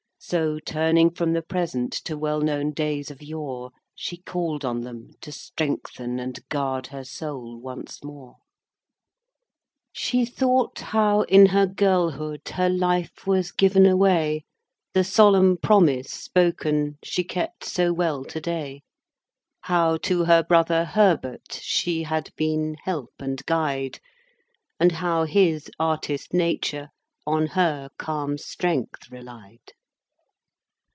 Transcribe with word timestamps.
So, 0.23 0.59
turning 0.59 1.09
from 1.09 1.33
the 1.33 1.41
Present 1.41 1.91
To 1.93 2.15
well 2.15 2.41
known 2.41 2.73
days 2.73 3.09
of 3.09 3.23
yore, 3.23 3.71
She 3.95 4.17
call'd 4.17 4.63
on 4.63 4.81
them 4.81 5.09
to 5.21 5.31
strengthen 5.31 6.19
And 6.19 6.47
guard 6.47 6.85
her 6.87 7.03
soul 7.03 7.59
once 7.59 8.03
more. 8.03 8.35
V. 8.35 8.37
She 9.93 10.25
thought 10.25 10.77
how 10.77 11.21
in 11.21 11.47
her 11.47 11.65
girlhood 11.65 12.47
Her 12.49 12.69
life 12.69 13.25
was 13.25 13.51
given 13.51 13.87
away, 13.87 14.43
The 14.93 15.03
solemn 15.03 15.57
promise 15.57 16.11
spoken 16.11 16.99
She 17.03 17.23
kept 17.23 17.63
so 17.63 17.91
well 17.91 18.23
to 18.25 18.39
day; 18.39 18.83
How 19.61 19.97
to 20.03 20.25
her 20.25 20.43
brother 20.43 20.85
Herbert 20.85 21.51
She 21.63 22.03
had 22.03 22.29
been 22.35 22.75
help 22.83 23.13
and 23.17 23.43
guide, 23.47 23.99
And 24.79 24.91
how 24.91 25.23
his 25.23 25.71
artist 25.79 26.31
nature 26.31 26.89
On 27.25 27.47
her 27.47 27.89
calm 27.97 28.37
strength 28.37 29.09
relied. 29.09 29.71